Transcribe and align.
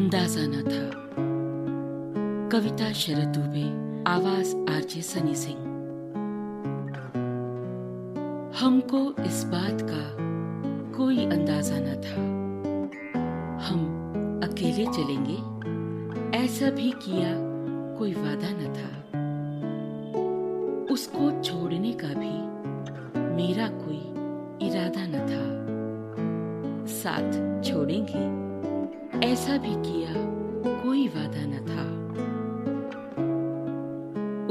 अंदाज़ा 0.00 0.42
न 0.42 0.62
था 0.64 0.84
कविता 2.52 2.92
शरद 2.92 3.36
दुबे 3.36 3.64
आवाज़ 4.10 4.54
आरजे 4.72 5.02
सनी 5.02 5.34
सिंह। 5.34 5.58
हमको 8.60 9.00
इस 9.24 9.42
बात 9.44 9.82
का 9.90 10.00
कोई 10.96 11.26
अंदाज़ा 11.26 11.78
न 11.80 12.00
था 12.06 12.24
हम 13.66 13.84
अकेले 14.44 14.86
चलेंगे, 14.86 15.38
ऐसा 16.38 16.70
भी 16.70 16.90
किया 17.04 17.32
कोई 17.98 18.12
वादा 18.14 18.50
न 18.52 18.72
था। 18.78 18.90
उसको 20.94 21.30
छोड़ने 21.42 21.92
का 22.02 22.12
भी 22.20 22.34
मेरा 23.36 23.68
कोई 23.78 24.02
इरादा 24.66 25.06
न 25.06 25.26
था। 25.30 25.44
साथ 26.96 27.62
छोड़ेंगे 27.62 28.49
ऐसा 29.24 29.56
भी 29.56 29.74
किया 29.74 30.12
कोई 30.82 31.08
वादा 31.08 31.42
न 31.44 31.58
था। 31.66 31.82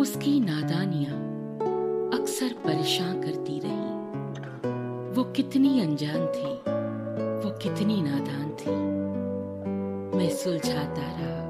उसकी 0.01 0.39
नादानियाँ 0.39 1.13
अक्सर 2.19 2.53
परेशान 2.65 3.21
करती 3.21 3.59
रही। 3.59 5.13
वो 5.15 5.23
कितनी 5.23 5.79
अनजान 5.81 6.27
थी, 6.27 6.51
वो 7.43 7.57
कितनी 7.57 8.01
नादान 8.01 8.49
थी। 8.59 8.75
मैं 10.17 10.29
सुलझाता 10.29 11.01
रहा, 11.01 11.41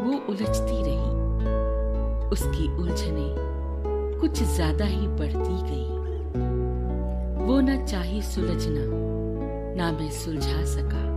वो 0.00 0.18
उलझती 0.28 0.82
रही। 0.82 1.14
उसकी 2.28 2.68
उलझने 2.76 3.28
कुछ 4.20 4.42
ज़्यादा 4.42 4.84
ही 4.84 5.08
बढ़ती 5.08 5.58
गई। 5.62 5.88
वो 7.46 7.60
न 7.60 7.84
चाही 7.84 8.22
सुलझना, 8.22 8.86
ना 9.76 9.92
मैं 9.92 10.10
सुलझा 10.10 10.64
सका। 10.64 11.15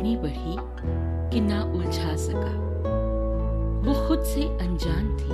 इतनी 0.00 0.16
बढ़ी 0.16 0.56
कि 1.30 1.40
ना 1.40 1.62
उलझा 1.64 2.16
सका। 2.16 2.52
वो 3.86 4.08
खुद 4.08 4.22
से 4.22 4.58
अनजान 4.58 5.16
थी। 5.16 5.32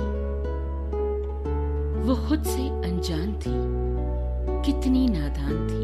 वो 2.07 2.15
खुद 2.15 2.43
से 2.43 2.69
अनजान 2.69 3.33
थी। 3.33 3.53
कितनी 4.65 5.07
नादान 5.07 5.67
थी। 5.67 5.83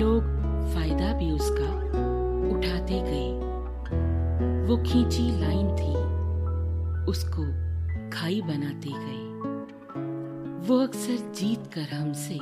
लोग 0.00 0.22
फ़ायदा 0.74 1.12
भी 1.12 1.30
उसका 1.30 1.70
उठाते 2.56 3.00
गए। 3.00 3.40
वो 4.66 4.76
खींची 4.76 5.40
लाइन 5.40 5.66
थी। 5.66 5.96
उसको 7.10 7.42
खाई 8.10 8.40
बनाते 8.40 8.90
गए। 8.92 9.24
वो 10.68 10.78
अक्सर 10.78 11.32
जीत 11.32 11.66
कर 11.74 11.94
हमसे 11.94 12.38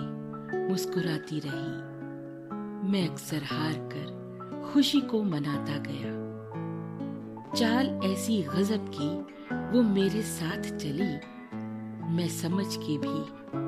मुस्कुराती 0.69 1.41
रही। 1.45 1.97
मैं 2.91 3.09
अक्सर 3.09 3.37
हार 3.37 3.73
कर 3.73 4.26
खुशी 4.73 5.01
को 5.01 5.23
मनाता 5.23 5.79
गया। 5.87 6.15
चाल 7.55 8.01
ऐसी 8.05 8.43
गजब 8.43 8.91
की, 8.95 9.09
वो 9.73 9.83
मेरे 9.83 10.23
साथ 10.23 10.63
चली। 10.79 11.13
मैं 12.15 12.29
समझ 12.29 12.67
के 12.77 12.99
भी 12.99 13.19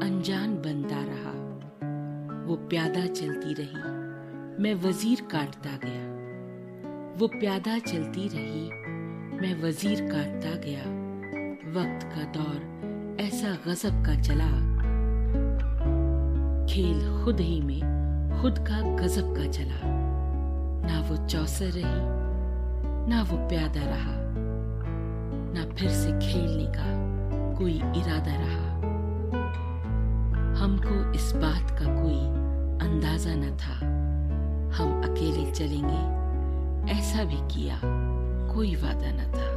अनजान 0.07 0.55
बनता 0.55 0.97
रहा। 0.97 1.33
वो 2.47 2.57
प्यादा 2.57 3.07
चलती 3.07 3.55
रही, 3.55 3.83
मैं 4.63 4.75
वज़ीर 4.75 5.21
काटता 5.21 5.79
गया। 5.85 6.07
वो 7.21 7.27
प्यादा 7.27 7.79
चलती 7.79 8.29
रही, 8.29 8.71
मैं 9.39 9.63
वज़ीर 9.63 10.01
काटता 10.01 10.51
गया। 10.51 10.83
वक्त 11.73 12.07
का 12.07 12.25
दौर 12.25 13.17
ऐसा 13.21 13.57
गजब 13.67 14.05
का 14.07 14.21
चला। 14.23 14.51
खेल 16.67 17.25
खुद 17.25 17.41
ही 17.41 17.61
में, 17.61 17.81
खुद 18.43 18.59
का 18.59 18.97
गजब 18.97 19.37
का 19.37 19.47
चला। 19.51 20.08
ना 20.89 21.01
वो 21.01 21.17
चौसर 21.27 21.71
रही, 21.71 22.01
ना 23.11 23.23
वो 23.23 23.37
प्यादा 23.49 23.81
रहा, 23.81 24.15
ना 25.55 25.65
फिर 25.75 25.91
से 25.91 26.13
खेलने 26.23 26.67
का 26.77 26.87
कोई 27.59 27.75
इरादा 27.97 28.35
रहा। 28.35 28.67
हमको 30.59 30.95
इस 31.13 31.33
बात 31.37 31.71
का 31.71 31.87
कोई 32.03 32.21
अंदाज़ा 32.87 33.35
न 33.35 33.57
था। 33.57 33.77
हम 34.77 35.03
अकेले 35.03 35.51
चलेंगे, 35.53 36.03
ऐसा 36.93 37.25
भी 37.25 37.41
किया, 37.55 37.81
कोई 38.55 38.75
वादा 38.77 39.11
न 39.13 39.33
था। 39.33 39.48